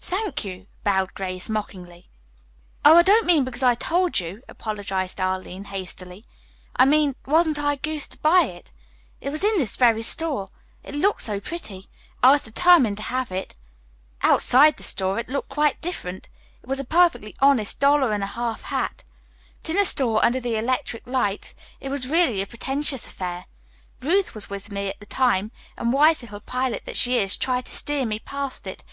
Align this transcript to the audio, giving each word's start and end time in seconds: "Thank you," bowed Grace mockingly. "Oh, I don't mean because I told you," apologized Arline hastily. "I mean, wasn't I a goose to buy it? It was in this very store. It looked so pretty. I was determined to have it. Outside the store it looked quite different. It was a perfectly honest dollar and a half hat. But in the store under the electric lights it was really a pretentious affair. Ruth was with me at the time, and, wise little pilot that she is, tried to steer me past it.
"Thank 0.00 0.44
you," 0.44 0.68
bowed 0.84 1.12
Grace 1.14 1.48
mockingly. 1.50 2.04
"Oh, 2.84 2.98
I 2.98 3.02
don't 3.02 3.26
mean 3.26 3.42
because 3.42 3.64
I 3.64 3.74
told 3.74 4.20
you," 4.20 4.44
apologized 4.48 5.20
Arline 5.20 5.64
hastily. 5.64 6.24
"I 6.76 6.84
mean, 6.84 7.16
wasn't 7.26 7.58
I 7.58 7.72
a 7.72 7.76
goose 7.76 8.06
to 8.06 8.18
buy 8.18 8.42
it? 8.44 8.70
It 9.20 9.30
was 9.30 9.42
in 9.42 9.58
this 9.58 9.76
very 9.76 10.02
store. 10.02 10.50
It 10.84 10.94
looked 10.94 11.22
so 11.22 11.40
pretty. 11.40 11.86
I 12.22 12.30
was 12.30 12.42
determined 12.42 12.98
to 12.98 13.02
have 13.02 13.32
it. 13.32 13.56
Outside 14.22 14.76
the 14.76 14.84
store 14.84 15.18
it 15.18 15.26
looked 15.28 15.48
quite 15.48 15.80
different. 15.80 16.28
It 16.62 16.68
was 16.68 16.78
a 16.78 16.84
perfectly 16.84 17.34
honest 17.40 17.80
dollar 17.80 18.12
and 18.12 18.22
a 18.22 18.26
half 18.38 18.62
hat. 18.62 19.02
But 19.64 19.70
in 19.70 19.76
the 19.78 19.84
store 19.84 20.24
under 20.24 20.38
the 20.38 20.54
electric 20.54 21.08
lights 21.08 21.56
it 21.80 21.88
was 21.88 22.06
really 22.06 22.40
a 22.40 22.46
pretentious 22.46 23.04
affair. 23.04 23.46
Ruth 24.00 24.32
was 24.32 24.48
with 24.48 24.70
me 24.70 24.86
at 24.86 25.00
the 25.00 25.06
time, 25.06 25.50
and, 25.76 25.92
wise 25.92 26.22
little 26.22 26.38
pilot 26.38 26.84
that 26.84 26.96
she 26.96 27.18
is, 27.18 27.36
tried 27.36 27.64
to 27.66 27.72
steer 27.72 28.06
me 28.06 28.20
past 28.20 28.68
it. 28.68 28.84